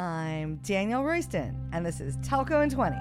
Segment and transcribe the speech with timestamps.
[0.00, 2.96] I'm Danielle Royston, and this is Telco in 20.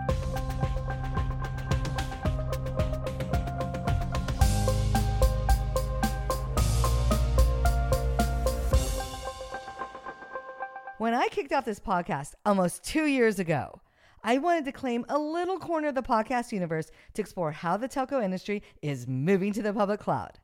[10.98, 13.80] When I kicked off this podcast almost two years ago,
[14.22, 17.88] I wanted to claim a little corner of the podcast universe to explore how the
[17.88, 20.40] telco industry is moving to the public cloud.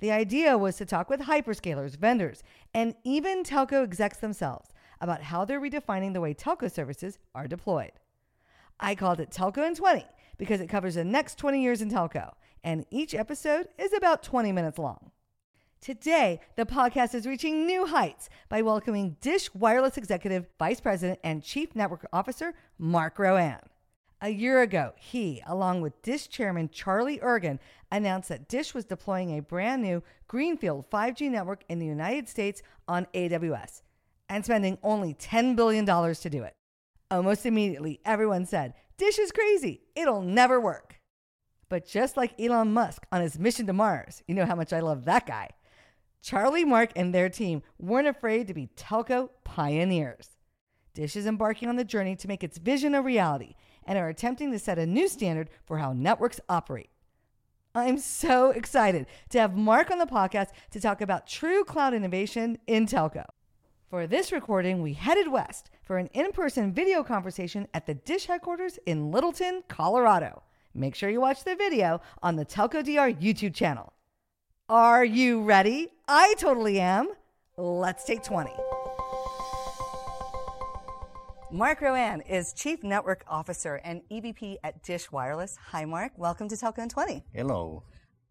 [0.00, 2.42] The idea was to talk with hyperscalers, vendors,
[2.74, 4.70] and even telco execs themselves
[5.00, 7.92] about how they're redefining the way telco services are deployed.
[8.80, 10.04] I called it Telco in 20
[10.36, 12.32] because it covers the next 20 years in telco,
[12.62, 15.10] and each episode is about 20 minutes long.
[15.80, 21.42] Today, the podcast is reaching new heights by welcoming Dish Wireless Executive Vice President and
[21.42, 23.62] Chief Network Officer Marc Rouanne.
[24.20, 27.60] A year ago, he, along with Dish Chairman Charlie Ergen,
[27.92, 32.60] announced that Dish was deploying a brand new Greenfield 5G network in the United States
[32.88, 33.82] on AWS
[34.28, 36.54] and spending only $10 billion to do it.
[37.10, 39.82] Almost immediately, everyone said, Dish is crazy.
[39.94, 41.00] It'll never work.
[41.68, 44.80] But just like Elon Musk on his mission to Mars, you know how much I
[44.80, 45.50] love that guy.
[46.22, 50.30] Charlie, Marc, and their team weren't afraid to be telco pioneers.
[50.94, 54.50] Dish is embarking on the journey to make its vision a reality and are attempting
[54.52, 56.90] to set a new standard for how networks operate.
[57.74, 62.58] I'm so excited to have Marc on the podcast to talk about true cloud innovation
[62.66, 63.24] in telco.
[63.90, 68.26] For this recording, we headed west for an in person video conversation at the Dish
[68.26, 70.42] headquarters in Littleton, Colorado.
[70.74, 73.94] Make sure you watch the video on the Telco DR YouTube channel.
[74.68, 75.88] Are you ready?
[76.06, 77.08] I totally am.
[77.56, 78.50] Let's take 20.
[81.50, 85.56] Marc Rouanne is Chief Network Officer and EVP at Dish Wireless.
[85.70, 86.12] Hi, Marc.
[86.18, 87.24] Welcome to Telco in 20.
[87.32, 87.84] Hello.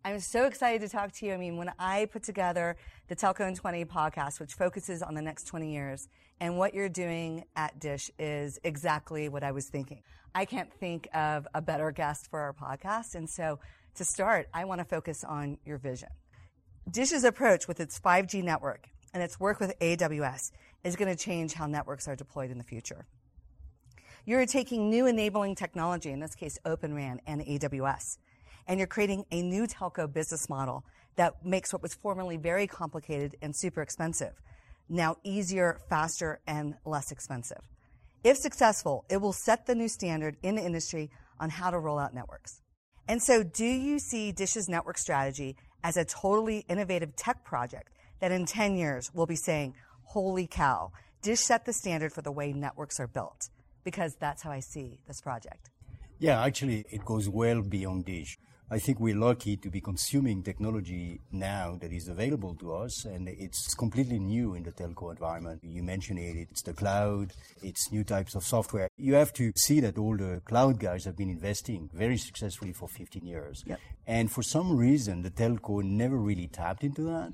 [0.08, 1.33] I'm so excited to talk to you.
[1.33, 2.77] I mean, when I put together
[3.09, 6.08] the Telco in 20 podcast, which focuses on the next 20 years,
[6.39, 10.03] and what you're doing at Dish is exactly what I was thinking.
[10.33, 13.16] I can't think of a better guest for our podcast.
[13.16, 13.59] And so
[13.95, 16.07] to start, I want to focus on your vision.
[16.90, 20.51] Dish's approach with its 5G network and its work with AWS
[20.85, 23.07] is going to change how networks are deployed in the future.
[24.23, 28.17] You're taking new enabling technology, in this case, Open RAN and AWS,
[28.67, 30.83] and you're creating a new telco business model
[31.16, 34.33] that makes what was formerly very complicated and super expensive
[34.89, 37.61] now easier, faster, and less expensive.
[38.23, 42.00] If successful, it will set the new standard in the industry on how to roll
[42.00, 42.61] out networks.
[43.07, 47.89] And so, do you see Dish's network strategy as a totally innovative tech project
[48.19, 50.91] that in 10 years will be saying, holy cow,
[51.22, 53.49] Dish set the standard for the way networks are built.
[53.84, 55.69] Because that's how I see this project.
[56.19, 58.38] Yeah, actually, it goes well beyond Dish.
[58.69, 63.29] I think we're lucky to be consuming technology now that is available to us, and
[63.29, 65.61] it's completely new in the telco environment.
[65.63, 67.31] You mentioned it, it's the cloud,
[67.63, 68.89] it's new types of software.
[68.97, 72.89] You have to see that all the cloud guys have been investing very successfully for
[72.89, 73.63] 15 years.
[73.66, 73.79] Yep.
[74.05, 77.31] And for some reason, the telco never really tapped into that.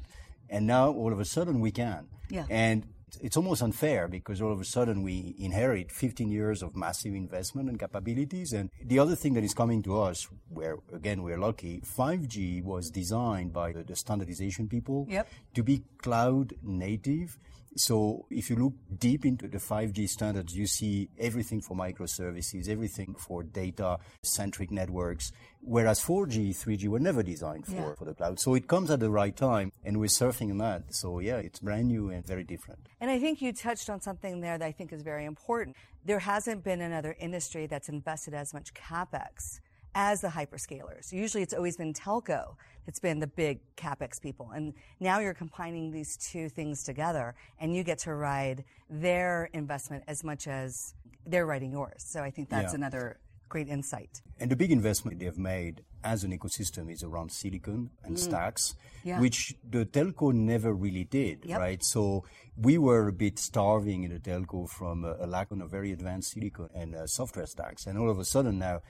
[0.49, 2.09] And now all of a sudden we can.
[2.29, 2.45] Yeah.
[2.47, 2.85] And
[3.21, 7.69] it's almost unfair because all of a sudden we inherit 15 years of massive investment
[7.69, 8.53] and capabilities.
[8.53, 12.89] And the other thing that is coming to us, where again we're lucky, 5G was
[12.89, 15.27] designed by the, the standardization people Yep.
[15.55, 17.37] to be cloud native.
[17.75, 23.15] So if you look deep into the 5G standards, you see everything for microservices, everything
[23.15, 25.31] for data centric networks.
[25.61, 27.95] Whereas 4G, 3G were never designed for, Yeah.
[27.95, 28.39] for the cloud.
[28.39, 30.93] So it comes at the right time and we're surfing on that.
[30.93, 32.87] So yeah, it's brand new and very different.
[32.99, 35.75] And I think you touched on something there that I think is very important.
[36.05, 39.59] There hasn't been another industry that's invested as much capex
[39.95, 41.11] as the hyperscalers.
[41.11, 42.55] Usually it's always been telco
[42.85, 44.51] that's been the big capex people.
[44.53, 50.03] And now you're combining these two things together and you get to ride their investment
[50.07, 50.93] as much as
[51.25, 52.03] they're riding yours.
[52.05, 52.77] So I think that's Yeah.
[52.77, 54.21] another great insight.
[54.39, 59.05] And the big investment they've made as an ecosystem is around silicon and stacks, Mm.
[59.05, 59.19] Yeah.
[59.19, 61.59] which the telco never really did, Yep.
[61.59, 61.83] right?
[61.83, 62.23] So
[62.57, 65.91] we were a bit starving in the telco from a, a lack of a very
[65.91, 67.85] advanced silicon and uh, software stacks.
[67.85, 68.81] And all of a sudden now,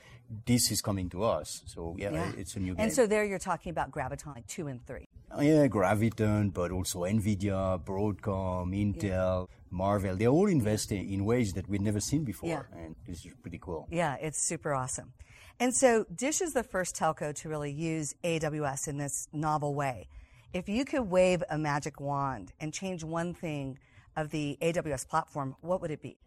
[0.46, 1.64] this is coming to us.
[1.66, 2.84] So yeah, it's a new game.
[2.84, 5.08] And so there you're talking about Graviton like two and three.
[5.36, 11.68] Uh, yeah, Graviton, but also Nvidia, Broadcom, Intel, Marvell—they are all investing in ways that
[11.68, 12.80] we've never seen before, Yeah.
[12.84, 13.88] and this is pretty cool.
[13.90, 15.14] Yeah, it's super awesome.
[15.60, 20.08] And so Dish is the first telco to really use AWS in this novel way.
[20.54, 23.80] If you could wave a magic wand and change one thing
[24.16, 26.18] of the AWS platform, what would it be?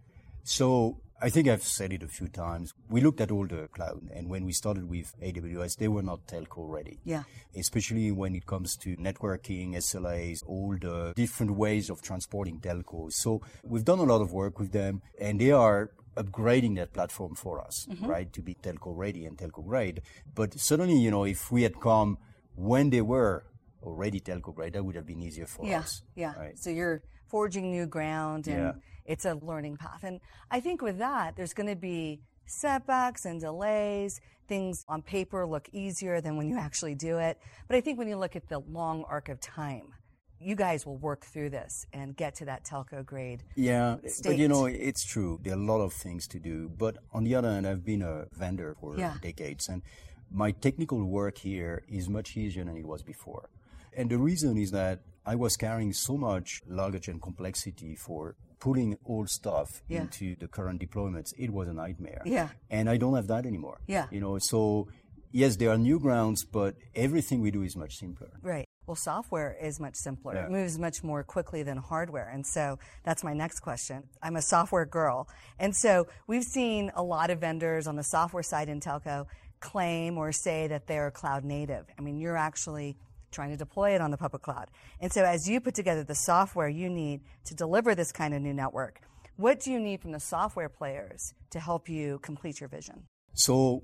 [0.42, 2.74] So I think I've said it a few times.
[2.90, 6.26] We looked at all the cloud, and when we started with AWS, they were not
[6.26, 6.98] telco ready.
[7.04, 7.22] Yeah.
[7.56, 13.14] Especially when it comes to networking, SLAs, all the different ways of transporting telcos.
[13.14, 17.34] So we've done a lot of work with them, and they are upgrading that platform
[17.34, 18.06] for us, mm-hmm.
[18.06, 20.02] right, to be telco ready and telco grade.
[20.34, 22.18] But certainly, you know, if we had come
[22.54, 23.44] when they were
[23.82, 26.02] already telco grade, that would have been easier for yeah, us.
[26.14, 26.34] Yeah.
[26.38, 26.58] Right?
[26.58, 28.56] So you're forging new ground and.
[28.56, 28.72] Yeah
[29.06, 30.00] it's a learning path.
[30.02, 30.20] And
[30.50, 34.20] I think with that, there's going to be setbacks and delays.
[34.48, 37.38] Things on paper look easier than when you actually do it.
[37.66, 39.94] But I think when you look at the long arc of time,
[40.38, 43.42] you guys will work through this and get to that telco grade.
[43.54, 44.30] Yeah, state.
[44.30, 45.40] but you know, it's true.
[45.42, 46.68] There are a lot of things to do.
[46.68, 49.14] But on the other hand, I've been a vendor for yeah.
[49.22, 49.82] decades, and
[50.30, 53.48] my technical work here is much easier than it was before.
[53.96, 58.96] And the reason is that I was carrying so much luggage and complexity for pulling
[59.04, 60.02] old stuff yeah.
[60.02, 61.32] into the current deployments.
[61.38, 62.22] It was a nightmare.
[62.24, 62.48] Yeah.
[62.70, 63.80] And I don't have that anymore.
[63.86, 64.06] Yeah.
[64.10, 64.88] You know, so
[65.32, 68.30] yes, there are new grounds, but everything we do is much simpler.
[68.42, 68.68] Right.
[68.86, 70.34] Well, software is much simpler.
[70.34, 70.44] Yeah.
[70.44, 72.28] It moves much more quickly than hardware.
[72.28, 74.04] And so that's my next question.
[74.22, 75.28] I'm a software girl.
[75.58, 79.26] And so we've seen a lot of vendors on the software side in telco
[79.60, 81.86] claim or say that they're cloud native.
[81.98, 82.96] I mean, you're actually
[83.32, 84.70] trying to deploy it on the public cloud.
[85.00, 88.40] And so as you put together the software you need to deliver this kind of
[88.40, 89.00] new network,
[89.36, 93.04] what do you need from the software players to help you complete your vision?
[93.34, 93.82] So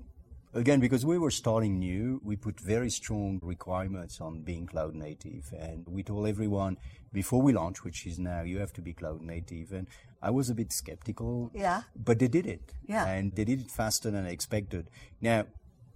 [0.53, 5.53] again, because we were starting new, we put very strong requirements on being cloud native.
[5.57, 6.77] And we told everyone
[7.11, 9.71] before we launch, which is now, you have to be cloud native.
[9.71, 9.87] And
[10.21, 11.51] I was a bit skeptical.
[11.53, 11.83] Yeah.
[11.95, 12.73] But they did it.
[12.85, 13.05] Yeah.
[13.05, 14.89] And they did it faster than I expected.
[15.21, 15.45] Now,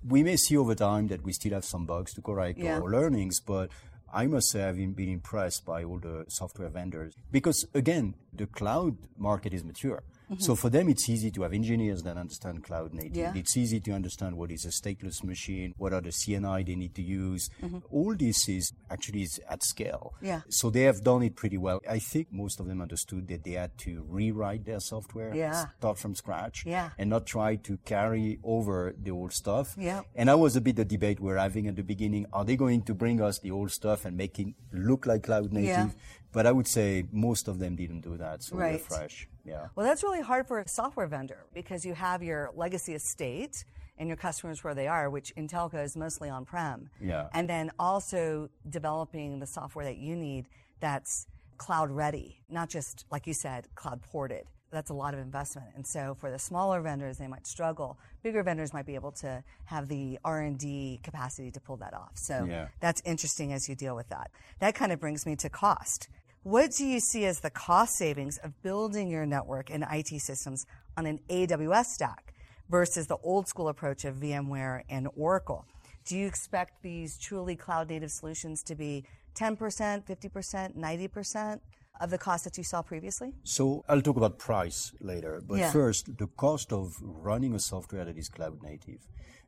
[0.07, 2.79] we may see over time that we still have some bugs to correct yeah.
[2.79, 3.69] or learnings, but
[4.13, 8.97] I must say I've been impressed by all the software vendors because again, the cloud
[9.17, 10.03] market is mature.
[10.31, 10.41] Mm-hmm.
[10.41, 13.15] So for them, it's easy to have engineers that understand cloud native.
[13.15, 13.33] Yeah.
[13.35, 16.95] It's easy to understand what is a stateless machine, what are the CNI they need
[16.95, 17.49] to use.
[17.61, 17.79] Mm-hmm.
[17.91, 20.13] All this is actually is at scale.
[20.21, 20.41] Yeah.
[20.49, 21.81] So they have done it pretty well.
[21.89, 25.67] I think most of them understood that they had to rewrite their software, yeah.
[25.77, 26.89] start from scratch, yeah.
[26.97, 29.75] and not try to carry over the old stuff.
[29.77, 30.01] Yeah.
[30.15, 32.25] And that was a bit the debate we're having at the beginning.
[32.33, 35.53] Are they going to bring us the old stuff and make it look like cloud
[35.53, 35.69] native?
[35.69, 35.89] Yeah.
[36.33, 38.71] But I would say most of them didn't do that, so right.
[38.71, 39.27] they're fresh.
[39.47, 39.67] Yeah.
[39.75, 43.63] Well, that's really hard for a software vendor because you have your legacy estate
[43.97, 46.89] and your customers where they are, which in telco is mostly on-prem.
[47.01, 47.29] Yeah.
[47.33, 50.45] And then also developing the software that you need
[50.79, 51.27] that's
[51.57, 54.45] cloud ready, not just like you said, cloud ported.
[54.69, 55.69] That's a lot of investment.
[55.75, 57.97] And so for the smaller vendors, they might struggle.
[58.21, 62.11] Bigger vendors might be able to have the R&D capacity to pull that off.
[62.15, 62.67] So yeah.
[62.81, 64.29] that's interesting as you deal with that.
[64.59, 66.09] That kind of brings me to cost.
[66.47, 70.65] What do you see as the cost savings of building your network and IT systems
[70.95, 72.33] on an AWS stack
[72.69, 75.65] versus the old school approach of VMware and Oracle?
[76.05, 79.03] Do you expect these truly cloud native solutions to be
[79.35, 81.59] 10%, 50%, 90%?
[81.99, 83.33] of the cost that you saw previously?
[83.43, 85.71] So I'll talk about price later, but yeah.
[85.71, 89.07] first, the cost of running a software that is cloud native,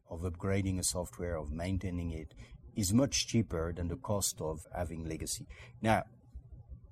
[0.10, 2.34] of upgrading a software, of maintaining it,
[2.76, 5.46] is much cheaper than the cost of having legacy.
[5.82, 6.06] Now,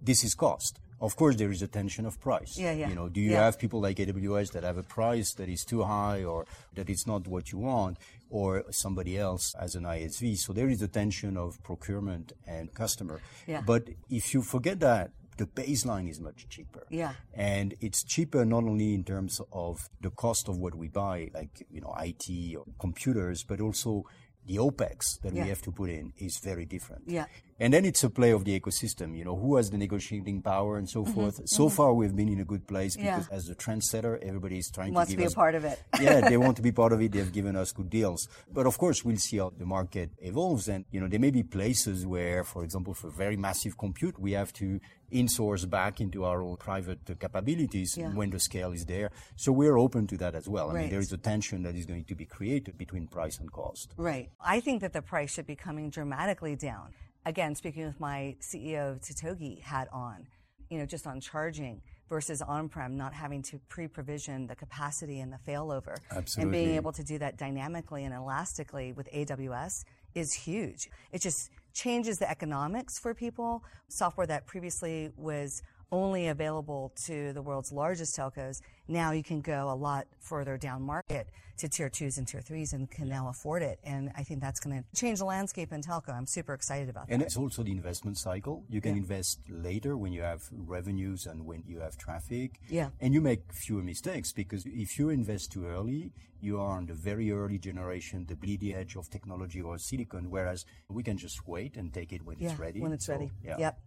[0.01, 0.79] this is cost.
[0.99, 2.57] Of course, there is a tension of price.
[2.57, 2.89] Yeah, yeah.
[2.89, 3.45] You know, do you yeah.
[3.45, 7.05] have people like AWS that have a price that is too high or that it's
[7.05, 7.97] not what you want,
[8.31, 10.38] or somebody else as an ISV?
[10.38, 13.21] So there is a tension of procurement and customer.
[13.45, 13.61] Yeah.
[13.61, 16.88] But if you forget that, the baseline is much cheaper.
[16.89, 17.13] Yeah.
[17.33, 21.65] And it's cheaper not only in terms of the cost of what we buy, like,
[21.69, 24.05] you know, IT or computers, but also
[24.48, 25.43] the OPEX that yeah.
[25.43, 27.03] we have to put in is very different.
[27.05, 27.25] Yeah.
[27.59, 30.77] And then it's a play of the ecosystem, you know, who has the negotiating power
[30.77, 31.13] and so mm-hmm.
[31.13, 31.41] forth.
[31.49, 31.75] So mm-hmm.
[31.75, 33.35] far, we've been in a good place because yeah.
[33.35, 35.81] as a trendsetter, everybody is trying Wants to give to be a part of it.
[35.99, 37.11] yeah, they want to be part of it.
[37.11, 38.27] They've given us good deals.
[38.51, 40.67] But of course, we'll see how the market evolves.
[40.67, 44.33] And, you know, there may be places where, for example, for very massive compute, we
[44.33, 44.79] have to
[45.11, 48.09] insource back into our own private capabilities yeah.
[48.09, 49.09] when the scale is there.
[49.35, 50.69] So we're open to that as well.
[50.69, 50.81] I right.
[50.81, 53.93] mean, there is a tension that is going to be created between price and cost.
[53.97, 54.29] Right.
[54.39, 56.93] I think that the price should be coming dramatically down
[57.27, 60.25] again, speaking with my CEO Totogi hat on,
[60.69, 65.38] you know, just on charging versus on-prem, not having to pre-provision the capacity and the
[65.46, 65.98] failover.
[66.10, 66.41] Absolutely.
[66.41, 69.84] And being able to do that dynamically and elastically with AWS
[70.15, 70.89] is huge.
[71.12, 73.62] It just changes the economics for people.
[73.89, 79.70] Software that previously was only available to the world's largest telcos, now you can go
[79.72, 81.27] a lot further down market
[81.58, 83.79] to tier twos and tier threes and can now afford it.
[83.84, 86.10] And I think that's going to change the landscape in telco.
[86.13, 87.13] I'm super excited about and that.
[87.15, 88.63] And it's also the investment cycle.
[88.70, 88.98] You can Yeah.
[89.01, 92.60] invest later when you have revenues and when you have traffic.
[92.70, 92.89] Yeah.
[93.00, 96.94] And you make fewer mistakes because if you invest too early, you are on the
[96.94, 101.75] very early generation, the bleeding edge of technology or silicon, whereas we can just wait
[101.75, 102.79] and take it when yeah, it's ready.
[102.82, 103.32] When it's So, ready.
[103.44, 103.58] Yeah.
[103.58, 103.79] Yep.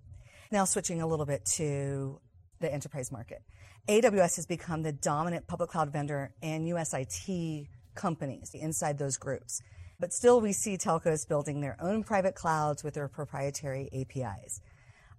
[0.52, 2.18] Now switching a little bit to
[2.58, 3.42] the enterprise market.
[3.88, 9.62] AWS has become the dominant public cloud vendor in US IT companies inside those groups.
[10.00, 14.60] But still we see telcos building their own private clouds with their proprietary APIs.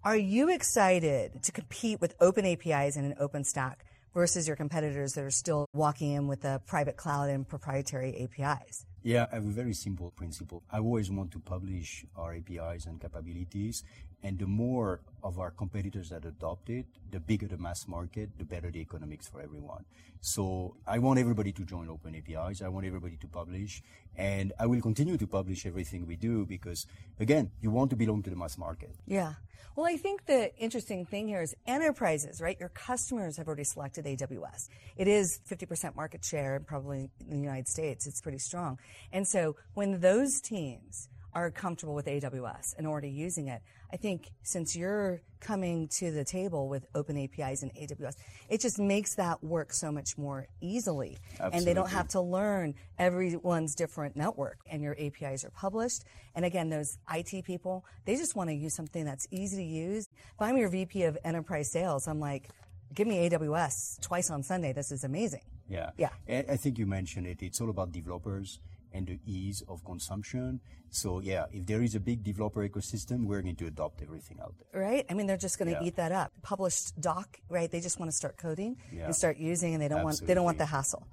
[0.04, 5.14] Are you excited to compete with open APIs and an open stack versus your competitors
[5.14, 8.86] that are still walking in with a private cloud and proprietary APIs?
[9.04, 10.62] Yeah, I have a very simple principle.
[10.72, 13.84] I always want to publish our APIs and capabilities,
[14.22, 18.46] and the more of our competitors that adopt it, the bigger the mass market, the
[18.46, 19.86] better the economics for everyone.
[20.20, 22.62] So I want everybody to join open APIs.
[22.62, 23.82] I want everybody to publish,
[24.16, 26.86] and I will continue to publish everything we do because,
[27.20, 28.96] again, you want to belong to the mass market.
[29.08, 29.34] Yeah.
[29.76, 32.60] Well, I think the interesting thing here is enterprises, right?
[32.60, 34.68] Your customers have already selected AWS.
[34.98, 38.06] It is 50% market share, probably in the United States.
[38.06, 38.80] It's pretty strong.
[39.14, 43.62] And so when those teams are comfortable with AWS and already using it,
[43.94, 48.16] I think since you're coming to the table with open APIs and AWS,
[48.48, 51.18] it just makes that work so much more easily.
[51.34, 51.58] Absolutely.
[51.58, 56.06] And they don't have to learn everyone's different network and your APIs are published.
[56.36, 60.08] And again, those IT people, they just want to use something that's easy to use.
[60.36, 62.50] If I'm your VP of enterprise sales, I'm like,
[62.94, 64.74] give me AWS twice on Sunday.
[64.74, 65.42] This is amazing.
[65.68, 65.92] Yeah.
[65.98, 66.10] Yeah.
[66.30, 67.42] I, I think you mentioned it.
[67.42, 68.60] It's all about developers
[68.94, 70.60] and the ease of consumption.
[70.90, 74.56] So yeah, if there is a big developer ecosystem, we're going to adopt everything out
[74.60, 74.82] there.
[74.82, 75.06] Right?
[75.10, 75.88] I mean, they're just going to Yeah.
[75.88, 76.32] eat that up.
[76.42, 77.72] Published doc, right?
[77.72, 79.06] They just want to start coding Yeah.
[79.06, 81.08] and start using, and they don't want they don't want the hassle.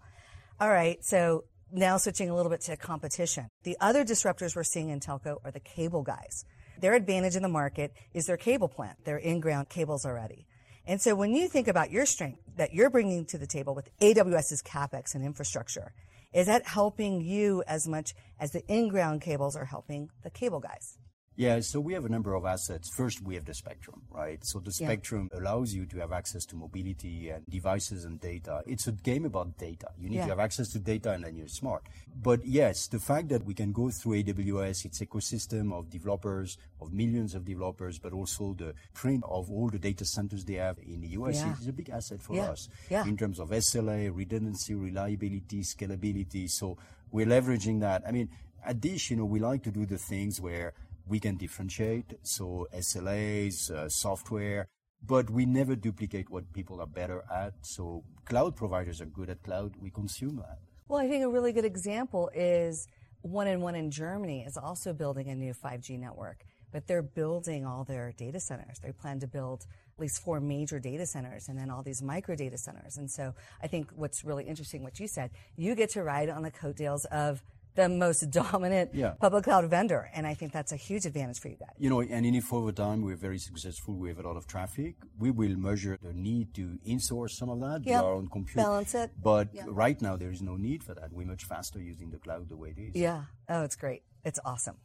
[0.61, 3.49] All right, so now switching a little bit to competition.
[3.63, 6.45] The other disruptors we're seeing in telco are the cable guys.
[6.81, 10.47] Their advantage in the market is their cable plant, their in-ground cables already.
[10.87, 13.89] And so when you think about your strength that you're bringing to the table with
[14.01, 15.93] AWS's capex and infrastructure,
[16.33, 20.99] is that helping you as much as the in-ground cables are helping the cable guys?
[21.39, 22.91] Yeah, so we have a number of assets.
[22.97, 24.45] First, we have the spectrum, right?
[24.45, 24.89] So the Yeah.
[24.89, 28.65] spectrum allows you to have access to mobility and devices and data.
[28.67, 29.87] It's a game about data.
[29.97, 30.25] You need Yeah.
[30.25, 31.85] to have access to data and then you're smart.
[32.21, 36.93] But yes, the fact that we can go through AWS, its ecosystem of developers, of
[36.93, 41.01] millions of developers, but also the print of all the data centers they have in
[41.03, 41.57] the US Yeah.
[41.57, 42.51] is a big asset for Yeah.
[42.51, 43.07] us Yeah.
[43.07, 46.51] in terms of SLA, redundancy, reliability, scalability.
[46.51, 46.77] So
[47.13, 48.03] we're leveraging that.
[48.09, 48.29] I mean,
[48.65, 50.75] at you know, we like to do the things where
[51.09, 52.15] we can differentiate.
[52.23, 54.69] So SLAs, uh, software,
[55.07, 57.55] but we never duplicate what people are better at.
[57.63, 59.75] So cloud providers are good at cloud.
[59.81, 60.59] We consume that.
[60.89, 62.89] Well, I think a really good example is
[63.23, 67.67] One and One in Germany is also building a new 5G network, but they're building
[67.67, 68.79] all their data centers.
[68.79, 72.35] They plan to build at least four major data centers and then all these micro
[72.37, 72.97] data centers.
[72.97, 76.43] And so I think what's really interesting, what you said, you get to ride on
[76.43, 77.43] the coattails of
[77.81, 79.13] the most dominant Yeah.
[79.25, 80.03] public cloud vendor.
[80.17, 81.77] And I think that's a huge advantage for you guys.
[81.85, 83.93] You know, and in over time, we're very successful.
[84.05, 84.95] We have a lot of traffic.
[85.25, 88.03] We will measure the need to insource some of that Yep.
[88.05, 88.57] our own compute.
[88.69, 89.11] Balance it.
[89.31, 89.49] But
[89.85, 91.09] right now, there is no need for that.
[91.13, 92.93] We're much faster using the cloud the way it is.
[92.95, 93.21] Yeah.
[93.49, 94.03] Oh, it's great.
[94.29, 94.77] It's awesome.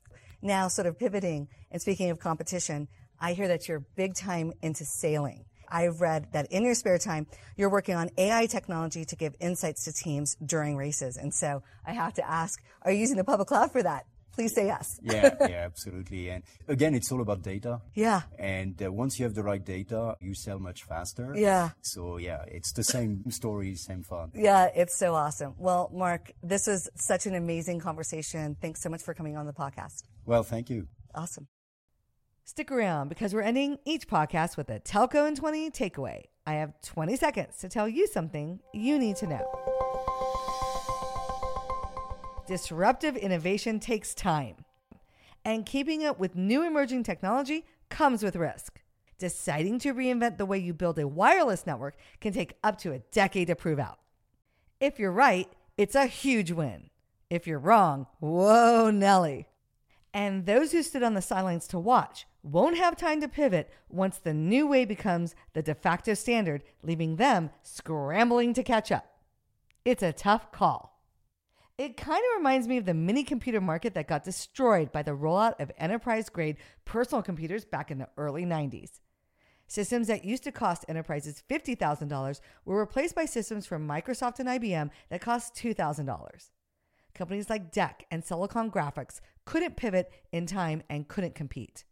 [0.42, 2.80] Now, sort of pivoting and speaking of competition,
[3.28, 5.46] I hear that you're big time into sailing.
[5.74, 7.25] I've read that in your spare time,
[7.58, 11.18] you're working on AI technology to give insights to teams during races.
[11.18, 14.06] And so I have to ask, are you using the public cloud for that?
[14.34, 15.00] Please say yes.
[15.03, 16.30] yeah, yeah, absolutely.
[16.30, 17.82] And again, it's all about data.
[17.94, 18.22] Yeah.
[18.39, 21.34] And uh, once you have the right data, you sell much faster.
[21.36, 21.70] Yeah.
[21.82, 24.32] So yeah, it's the same story, same fun.
[24.34, 25.53] Yeah, it's so awesome.
[25.58, 28.58] Well, Marc, this was such an amazing conversation.
[28.60, 30.03] Thanks so much for coming on the podcast.
[30.25, 30.88] Well, thank you.
[31.13, 31.48] Awesome.
[32.46, 36.24] Stick around because we're ending each podcast with a Telco in 20 takeaway.
[36.46, 39.48] I have 20 seconds to tell you something you need to know.
[42.46, 44.66] Disruptive innovation takes time,
[45.46, 48.82] and keeping up with new emerging technology comes with risk.
[49.18, 53.00] Deciding to reinvent the way you build a wireless network can take up to a
[53.14, 54.00] decade to prove out.
[54.82, 55.48] If you're right,
[55.78, 56.90] it's a huge win.
[57.30, 59.48] If you're wrong, whoa, Nelly.
[60.13, 64.17] And those who stood on the sidelines to watch won't have time to pivot once
[64.17, 69.05] the new way becomes the de facto standard, leaving them scrambling to catch up.
[69.86, 71.01] It's a tough call.
[71.77, 75.15] It kind of reminds me of the mini computer market that got destroyed by the
[75.15, 79.00] rollout of enterprise grade personal computers back in the early 90s.
[79.65, 84.91] Systems that used to cost enterprises $50,000 were replaced by systems from Microsoft and IBM
[85.10, 86.50] that cost $2,000.
[87.15, 91.84] Companies like DEC and Silicon Graphics couldn't pivot in time and couldn't compete.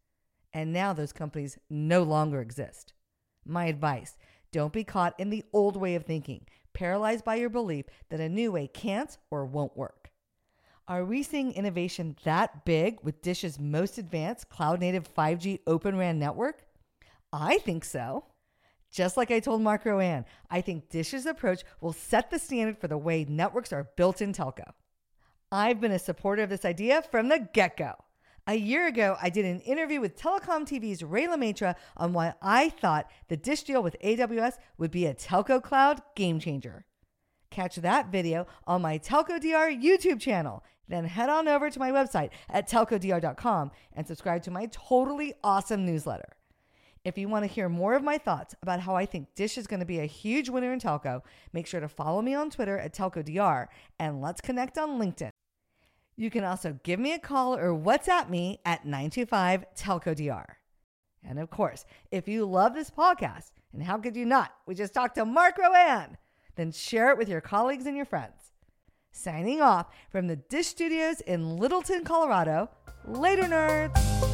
[0.53, 2.93] And now those companies no longer exist.
[3.45, 4.17] My advice
[4.51, 8.29] don't be caught in the old way of thinking, paralyzed by your belief that a
[8.29, 10.11] new way can't or won't work.
[10.87, 16.19] Are we seeing innovation that big with Dish's most advanced cloud native 5G Open RAN
[16.19, 16.63] network?
[17.31, 18.25] I think so.
[18.91, 22.89] Just like I told Marc Rouanne, I think Dish's approach will set the standard for
[22.89, 24.73] the way networks are built in telco.
[25.53, 27.93] I've been a supporter of this idea from the get go.
[28.47, 32.35] A year ago, I did an interview with Telecom TV's Ray Le Maistre on why
[32.41, 36.85] I thought the Dish deal with AWS would be a telco cloud game changer.
[37.49, 40.63] Catch that video on my Telco DR YouTube channel.
[40.87, 45.85] Then head on over to my website at telcodr.com and subscribe to my totally awesome
[45.85, 46.37] newsletter.
[47.03, 49.67] If you want to hear more of my thoughts about how I think Dish is
[49.67, 52.77] going to be a huge winner in telco, make sure to follow me on Twitter
[52.77, 53.67] at TelcoDR
[53.99, 55.31] and let's connect on LinkedIn.
[56.21, 60.45] You can also give me a call or WhatsApp me at 925 Telco DR.
[61.27, 64.51] And of course, if you love this podcast, and how could you not?
[64.67, 66.17] We just talked to Marc Rouanne.
[66.53, 68.51] Then share it with your colleagues and your friends.
[69.11, 72.69] Signing off from the Dish Studios in Littleton, Colorado.
[73.07, 74.30] Later, nerds.